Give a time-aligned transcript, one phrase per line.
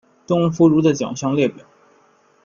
[0.25, 1.63] 邓福如的奖项列表